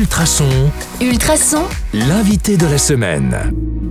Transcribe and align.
Ultrason, 0.00 0.70
Ultrason, 1.00 1.64
l'invité 1.94 2.58
de 2.58 2.66
la 2.66 2.76
semaine. 2.76 3.34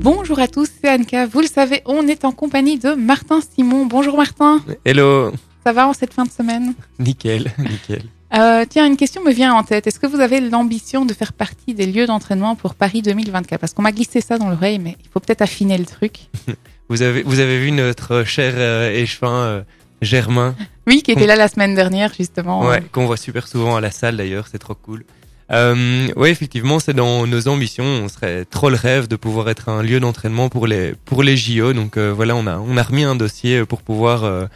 Bonjour 0.00 0.38
à 0.38 0.46
tous, 0.46 0.68
c'est 0.80 0.88
Anka. 0.88 1.26
Vous 1.26 1.40
le 1.40 1.48
savez, 1.48 1.82
on 1.86 2.06
est 2.06 2.24
en 2.24 2.30
compagnie 2.30 2.78
de 2.78 2.94
Martin 2.94 3.40
Simon. 3.40 3.84
Bonjour 3.84 4.16
Martin, 4.16 4.62
Hello, 4.84 5.32
ça 5.66 5.72
va 5.72 5.88
en 5.88 5.92
cette 5.92 6.14
fin 6.14 6.22
de 6.22 6.30
semaine? 6.30 6.74
Nickel, 7.00 7.50
nickel. 7.58 8.02
Euh, 8.32 8.64
Tiens, 8.68 8.86
une 8.86 8.96
question 8.96 9.24
me 9.24 9.32
vient 9.32 9.52
en 9.54 9.64
tête. 9.64 9.88
Est-ce 9.88 9.98
que 9.98 10.06
vous 10.06 10.20
avez 10.20 10.38
l'ambition 10.40 11.04
de 11.04 11.12
faire 11.12 11.32
partie 11.32 11.74
des 11.74 11.86
lieux 11.86 12.06
d'entraînement 12.06 12.54
pour 12.54 12.76
Paris 12.76 13.02
2024 13.02 13.58
Parce 13.58 13.74
qu'on 13.74 13.82
m'a 13.82 13.90
glissé 13.90 14.20
ça 14.20 14.38
dans 14.38 14.48
l'oreille, 14.50 14.78
mais 14.78 14.96
il 15.02 15.08
faut 15.10 15.18
peut-être 15.18 15.42
affiner 15.42 15.78
le 15.78 15.84
truc. 15.86 16.28
Vous 16.90 17.02
avez, 17.02 17.22
vous 17.22 17.38
avez 17.40 17.58
vu 17.58 17.70
notre 17.72 18.22
cher 18.24 18.54
euh, 18.56 18.90
échevin 18.90 19.30
euh, 19.30 19.62
Germain, 20.00 20.54
Oui, 20.86 21.02
qui 21.02 21.10
était 21.10 21.26
là 21.26 21.36
la 21.36 21.48
semaine 21.48 21.74
dernière 21.74 22.14
justement. 22.14 22.64
ouais, 22.66 22.82
qu'on 22.92 23.04
voit 23.04 23.18
super 23.18 23.46
souvent 23.46 23.76
à 23.76 23.80
la 23.82 23.90
salle 23.90 24.16
d'ailleurs, 24.16 24.46
c'est 24.50 24.56
trop 24.58 24.74
cool. 24.74 25.04
Euh, 25.50 26.08
ouais, 26.16 26.30
effectivement, 26.30 26.78
c'est 26.78 26.94
dans 26.94 27.26
nos 27.26 27.48
ambitions. 27.48 27.84
On 27.84 28.08
serait 28.08 28.44
trop 28.44 28.68
le 28.70 28.76
rêve 28.76 29.08
de 29.08 29.16
pouvoir 29.16 29.48
être 29.48 29.68
un 29.68 29.82
lieu 29.82 29.98
d'entraînement 30.00 30.48
pour 30.48 30.66
les 30.66 30.94
pour 31.04 31.22
les 31.22 31.36
JO. 31.36 31.72
Donc 31.72 31.96
euh, 31.96 32.12
voilà, 32.14 32.36
on 32.36 32.46
a 32.46 32.58
on 32.58 32.76
a 32.76 32.82
remis 32.82 33.04
un 33.04 33.16
dossier 33.16 33.64
pour 33.64 33.82
pouvoir, 33.82 34.24
euh, 34.24 34.46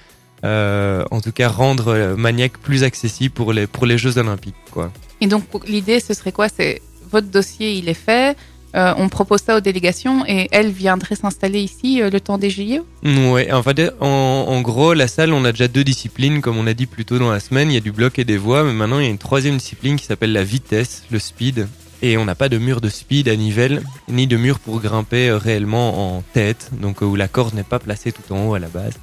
euh, 0.44 1.04
en 1.10 1.20
tout 1.20 1.32
cas, 1.32 1.48
rendre 1.48 1.88
euh, 1.88 2.16
Maniac 2.16 2.58
plus 2.58 2.84
accessible 2.84 3.34
pour 3.34 3.52
les 3.52 3.66
pour 3.66 3.86
les 3.86 3.96
Jeux 3.96 4.18
Olympiques, 4.18 4.54
quoi. 4.70 4.92
Et 5.20 5.26
donc 5.26 5.44
l'idée, 5.66 6.00
ce 6.00 6.14
serait 6.14 6.32
quoi? 6.32 6.48
C'est 6.48 6.82
votre 7.10 7.28
dossier, 7.28 7.72
il 7.74 7.88
est 7.88 7.94
fait. 7.94 8.36
Euh, 8.74 8.94
on 8.96 9.08
propose 9.08 9.42
ça 9.42 9.56
aux 9.56 9.60
délégations 9.60 10.24
et 10.26 10.48
elles 10.50 10.70
viendraient 10.70 11.14
s'installer 11.14 11.60
ici 11.60 12.00
euh, 12.00 12.08
le 12.08 12.20
temps 12.20 12.38
des 12.38 12.48
JO. 12.48 12.86
Ouais, 13.04 13.52
en 13.52 13.62
fait, 13.62 13.92
en, 14.00 14.60
gros, 14.62 14.94
la 14.94 15.08
salle, 15.08 15.32
on 15.32 15.44
a 15.44 15.52
déjà 15.52 15.68
deux 15.68 15.84
disciplines, 15.84 16.40
comme 16.40 16.56
on 16.56 16.66
a 16.66 16.72
dit 16.72 16.86
plus 16.86 17.04
tôt 17.04 17.18
dans 17.18 17.30
la 17.30 17.40
semaine. 17.40 17.70
Il 17.70 17.74
y 17.74 17.76
a 17.76 17.80
du 17.80 17.92
bloc 17.92 18.18
et 18.18 18.24
des 18.24 18.38
voies, 18.38 18.64
mais 18.64 18.72
maintenant 18.72 18.98
il 18.98 19.04
y 19.04 19.08
a 19.08 19.10
une 19.10 19.18
troisième 19.18 19.58
discipline 19.58 19.96
qui 19.96 20.06
s'appelle 20.06 20.32
la 20.32 20.44
vitesse, 20.44 21.04
le 21.10 21.18
speed. 21.18 21.68
Et 22.00 22.16
on 22.16 22.24
n'a 22.24 22.34
pas 22.34 22.48
de 22.48 22.58
mur 22.58 22.80
de 22.80 22.88
speed 22.88 23.28
à 23.28 23.36
nivelle, 23.36 23.82
ni 24.08 24.26
de 24.26 24.36
mur 24.36 24.58
pour 24.58 24.80
grimper 24.80 25.28
euh, 25.28 25.36
réellement 25.36 26.16
en 26.16 26.22
tête, 26.32 26.70
donc 26.72 27.02
où 27.02 27.14
la 27.14 27.28
corde 27.28 27.54
n'est 27.54 27.62
pas 27.62 27.78
placée 27.78 28.10
tout 28.10 28.32
en 28.32 28.46
haut 28.46 28.54
à 28.54 28.58
la 28.58 28.68
base. 28.68 28.94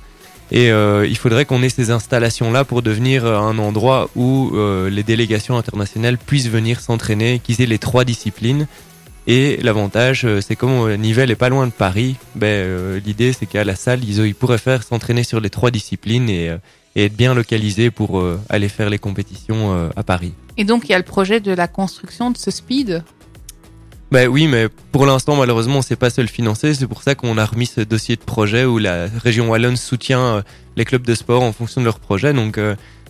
Et 0.52 0.70
il 0.70 1.16
faudrait 1.16 1.46
qu'on 1.46 1.62
ait 1.62 1.70
ces 1.70 1.92
installations-là 1.92 2.64
pour 2.66 2.82
devenir 2.82 3.24
un 3.24 3.60
endroit 3.60 4.10
où 4.16 4.52
les 4.90 5.04
délégations 5.04 5.60
internationales 5.60 6.18
puissent 6.18 6.50
venir 6.50 6.82
s'entraîner, 6.82 7.38
qu'ils 7.38 7.62
aient 7.62 7.68
les 7.68 7.78
trois 7.78 8.04
disciplines. 8.04 8.66
Et 9.28 9.58
l'avantage, 9.62 10.26
euh, 10.26 10.42
c'est 10.42 10.56
comme 10.56 10.72
euh, 10.72 10.98
Nivelles 10.98 11.30
est 11.30 11.36
pas 11.36 11.50
loin 11.50 11.68
de 11.68 11.72
Paris, 11.72 12.16
ben, 12.36 12.48
euh, 12.48 13.00
l'idée 13.06 13.32
c'est 13.34 13.46
qu'à 13.46 13.64
la 13.64 13.76
salle, 13.76 14.04
ils, 14.04 14.26
ils 14.26 14.34
pourraient 14.34 14.58
faire 14.58 14.82
s'entraîner 14.82 15.24
sur 15.24 15.40
les 15.40 15.50
trois 15.50 15.70
disciplines 15.70 16.30
et, 16.30 16.50
euh, 16.50 16.58
et 16.96 17.06
être 17.06 17.16
bien 17.16 17.36
localisés 17.36 17.92
pour 17.92 18.20
euh, 18.20 18.40
aller 18.50 18.70
faire 18.70 18.90
les 18.90 18.98
compétitions 18.98 19.92
à 19.96 20.04
Paris. 20.04 20.34
Et 20.58 20.64
donc 20.64 20.86
il 20.86 20.92
y 20.92 20.96
a 20.96 20.98
le 20.98 21.04
projet 21.04 21.40
de 21.40 21.52
la 21.52 21.68
construction 21.68 22.32
de 22.32 22.38
ce 22.38 22.50
speed? 22.50 23.04
Ben 24.12 24.28
oui, 24.28 24.48
mais 24.48 24.68
pour 24.92 25.06
l'instant, 25.06 25.36
malheureusement, 25.36 25.76
on 25.76 25.78
ne 25.80 25.84
sait 25.84 25.96
pas 25.96 26.10
se 26.10 26.20
le 26.20 26.28
financer. 26.28 26.74
C'est 26.74 26.88
pour 26.88 27.04
ça 27.04 27.14
qu'on 27.14 27.38
a 27.38 27.46
remis 27.46 27.68
ce 27.68 27.82
dossier 27.82 28.16
de 28.16 28.22
projet 28.22 28.66
où 28.66 28.80
la 28.80 29.06
région 29.06 29.50
Wallonne 29.50 29.78
soutient 29.78 30.44
les 30.76 30.86
clubs 30.86 31.06
de 31.06 31.14
sport 31.14 31.44
en 31.44 31.54
fonction 31.54 31.80
de 31.82 31.86
leur 31.86 32.00
projet. 32.00 32.34
Donc 32.34 32.60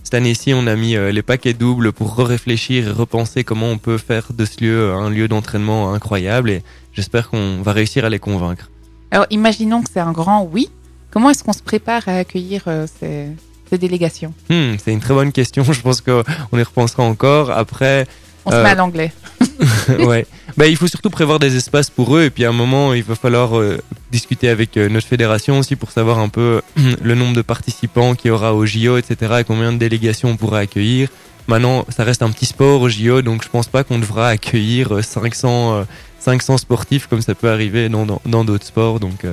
cette 0.09 0.15
année-ci, 0.15 0.55
on 0.55 0.65
a 0.65 0.75
mis 0.75 0.95
euh, 0.95 1.11
les 1.11 1.21
paquets 1.21 1.53
doubles 1.53 1.91
pour 1.91 2.17
réfléchir 2.17 2.87
et 2.87 2.91
repenser 2.91 3.43
comment 3.43 3.67
on 3.67 3.77
peut 3.77 3.99
faire 3.99 4.33
de 4.33 4.43
ce 4.43 4.63
lieu 4.63 4.75
euh, 4.75 4.95
un 4.95 5.11
lieu 5.11 5.27
d'entraînement 5.27 5.93
incroyable. 5.93 6.49
Et 6.49 6.63
j'espère 6.93 7.29
qu'on 7.29 7.61
va 7.61 7.73
réussir 7.73 8.05
à 8.05 8.09
les 8.09 8.17
convaincre. 8.17 8.71
Alors 9.11 9.27
imaginons 9.29 9.83
que 9.83 9.89
c'est 9.93 9.99
un 9.99 10.11
grand 10.11 10.49
oui. 10.51 10.71
Comment 11.11 11.29
est-ce 11.29 11.43
qu'on 11.43 11.53
se 11.53 11.61
prépare 11.61 12.09
à 12.09 12.13
accueillir 12.13 12.63
euh, 12.65 12.87
ces, 12.99 13.27
ces 13.69 13.77
délégations? 13.77 14.33
Hmm, 14.49 14.77
c'est 14.83 14.91
une 14.93 14.99
très 14.99 15.13
bonne 15.13 15.31
question. 15.31 15.61
Je 15.71 15.79
pense 15.79 16.01
qu'on 16.01 16.23
y 16.53 16.63
repensera 16.63 17.03
encore. 17.03 17.51
Après, 17.51 18.07
On 18.47 18.49
se 18.49 18.55
met 18.55 18.69
à 18.69 18.73
l'anglais. 18.73 19.11
ouais. 19.99 20.25
Bah, 20.57 20.67
il 20.67 20.77
faut 20.77 20.87
surtout 20.87 21.09
prévoir 21.09 21.39
des 21.39 21.55
espaces 21.55 21.89
pour 21.89 22.15
eux 22.15 22.23
et 22.23 22.29
puis 22.29 22.45
à 22.45 22.49
un 22.49 22.53
moment 22.53 22.93
il 22.93 23.03
va 23.03 23.15
falloir 23.15 23.57
euh, 23.57 23.77
discuter 24.11 24.49
avec 24.49 24.77
euh, 24.77 24.89
notre 24.89 25.07
fédération 25.07 25.59
aussi 25.59 25.75
pour 25.75 25.91
savoir 25.91 26.19
un 26.19 26.29
peu 26.29 26.61
le 27.01 27.15
nombre 27.15 27.35
de 27.35 27.41
participants 27.41 28.15
qu'il 28.15 28.29
y 28.29 28.31
aura 28.31 28.53
au 28.53 28.65
JO 28.65 28.97
etc 28.97 29.35
et 29.39 29.43
combien 29.43 29.71
de 29.71 29.77
délégations 29.77 30.29
on 30.29 30.37
pourra 30.37 30.59
accueillir. 30.59 31.09
Maintenant 31.47 31.85
ça 31.89 32.03
reste 32.03 32.21
un 32.21 32.31
petit 32.31 32.45
sport 32.45 32.81
au 32.81 32.89
JO 32.89 33.21
donc 33.21 33.43
je 33.43 33.49
pense 33.49 33.67
pas 33.67 33.83
qu'on 33.83 33.99
devra 33.99 34.29
accueillir 34.29 34.95
euh, 34.95 35.01
500 35.01 35.73
euh, 35.73 35.83
500 36.19 36.57
sportifs 36.57 37.07
comme 37.07 37.21
ça 37.21 37.35
peut 37.35 37.49
arriver 37.49 37.89
dans 37.89 38.05
dans 38.05 38.21
dans 38.25 38.43
d'autres 38.43 38.65
sports 38.65 38.99
donc 38.99 39.25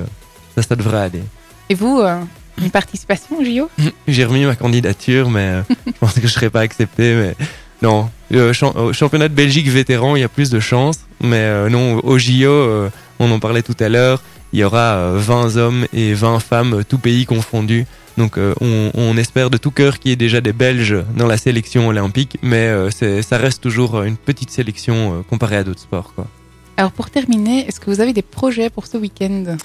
ça 0.55 0.61
ça 0.61 0.75
devrait 0.75 0.99
aller. 0.99 1.23
Et 1.69 1.75
vous, 1.75 2.01
une 2.61 2.71
participation 2.71 3.39
au 3.39 3.43
JO 3.43 3.69
J'ai 4.07 4.23
remis 4.23 4.45
ma 4.45 4.55
candidature 4.55 5.29
mais 5.29 5.63
je 5.85 5.91
pense 5.99 6.13
que 6.13 6.21
je 6.27 6.33
serai 6.33 6.49
pas 6.49 6.61
accepté 6.61 7.13
mais 7.13 7.35
non, 7.81 8.09
le 8.31 8.53
champ- 8.53 8.75
au 8.75 8.93
championnat 8.93 9.27
de 9.29 9.33
Belgique 9.33 9.67
vétéran, 9.69 10.15
il 10.15 10.21
y 10.21 10.23
a 10.23 10.29
plus 10.29 10.49
de 10.49 10.59
chances. 10.59 10.99
Mais 11.21 11.37
euh, 11.37 11.69
non, 11.69 11.99
au 12.03 12.17
JO, 12.17 12.49
euh, 12.49 12.89
on 13.19 13.31
en 13.31 13.39
parlait 13.39 13.63
tout 13.63 13.75
à 13.79 13.89
l'heure, 13.89 14.21
il 14.53 14.59
y 14.59 14.63
aura 14.63 14.95
euh, 14.95 15.17
20 15.19 15.55
hommes 15.57 15.85
et 15.93 16.13
20 16.13 16.39
femmes, 16.39 16.73
euh, 16.75 16.83
tout 16.87 16.97
pays 16.99 17.25
confondus. 17.25 17.85
Donc 18.17 18.37
euh, 18.37 18.53
on, 18.61 18.91
on 18.95 19.15
espère 19.17 19.49
de 19.51 19.57
tout 19.57 19.69
cœur 19.71 19.99
qu'il 19.99 20.09
y 20.09 20.13
ait 20.13 20.15
déjà 20.17 20.41
des 20.41 20.53
Belges 20.53 20.97
dans 21.15 21.27
la 21.27 21.37
sélection 21.37 21.87
olympique, 21.87 22.37
mais 22.41 22.65
euh, 22.67 22.89
ça 23.21 23.37
reste 23.37 23.61
toujours 23.61 24.01
une 24.03 24.17
petite 24.17 24.49
sélection 24.49 25.19
euh, 25.19 25.21
comparée 25.29 25.57
à 25.57 25.63
d'autres 25.63 25.81
sports. 25.81 26.13
Quoi. 26.15 26.25
Alors 26.77 26.91
pour 26.91 27.09
terminer, 27.11 27.67
est-ce 27.67 27.79
que 27.79 27.91
vous 27.91 28.01
avez 28.01 28.13
des 28.13 28.23
projets 28.23 28.69
pour 28.71 28.87
ce 28.87 28.97
week-end? 28.97 29.57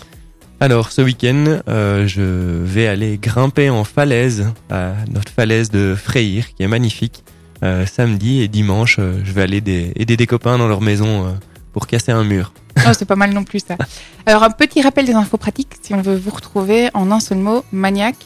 Alors 0.60 0.92
ce 0.92 1.00
week-end, 1.02 1.60
euh, 1.68 2.06
je 2.06 2.20
vais 2.22 2.86
aller 2.86 3.18
grimper 3.20 3.68
en 3.70 3.84
falaise, 3.84 4.46
à 4.70 4.92
notre 5.10 5.32
falaise 5.32 5.70
de 5.70 5.94
Freyr, 5.96 6.44
qui 6.54 6.62
est 6.62 6.68
magnifique. 6.68 7.24
Euh, 7.62 7.86
samedi 7.86 8.40
et 8.40 8.48
dimanche, 8.48 8.96
euh, 8.98 9.20
je 9.24 9.32
vais 9.32 9.42
aller 9.42 9.60
des- 9.60 9.92
aider 9.96 10.16
des 10.16 10.26
copains 10.26 10.58
dans 10.58 10.66
leur 10.68 10.80
maison 10.80 11.26
euh, 11.26 11.30
pour 11.72 11.86
casser 11.86 12.10
un 12.12 12.24
mur. 12.24 12.52
Oh, 12.78 12.90
c'est 12.92 13.04
pas 13.04 13.14
mal 13.16 13.32
non 13.32 13.44
plus 13.44 13.60
ça. 13.66 13.76
Alors 14.26 14.42
un 14.42 14.50
petit 14.50 14.82
rappel 14.82 15.06
des 15.06 15.12
infos 15.12 15.36
pratiques, 15.36 15.74
si 15.80 15.94
on 15.94 16.02
veut 16.02 16.16
vous 16.16 16.30
retrouver 16.30 16.90
en 16.94 17.10
un 17.12 17.20
seul 17.20 17.38
mot, 17.38 17.64
maniac. 17.70 18.16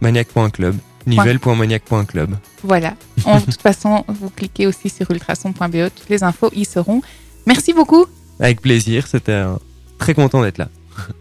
Maniac.club, 0.00 0.76
nivelle.maniac.club. 1.06 2.36
Voilà. 2.64 2.94
En 3.24 3.38
de 3.38 3.44
toute 3.44 3.60
façon, 3.60 4.04
vous 4.08 4.30
cliquez 4.30 4.66
aussi 4.66 4.88
sur 4.88 5.10
ultrason.be, 5.10 5.90
toutes 5.94 6.08
les 6.08 6.22
infos 6.24 6.50
y 6.54 6.64
seront. 6.64 7.02
Merci 7.46 7.72
beaucoup. 7.72 8.06
Avec 8.40 8.60
plaisir, 8.62 9.06
c'était 9.06 9.32
euh, 9.32 9.54
très 9.98 10.14
content 10.14 10.42
d'être 10.42 10.58
là. 10.58 10.68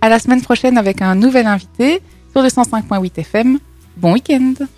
À 0.02 0.10
la 0.10 0.20
semaine 0.20 0.42
prochaine 0.42 0.78
avec 0.78 1.02
un 1.02 1.16
nouvel 1.16 1.46
invité 1.46 2.02
sur 2.32 2.42
le 2.42 2.48
105.8 2.50 3.12
FM. 3.20 3.60
Bon 3.98 4.14
week-end. 4.14 4.54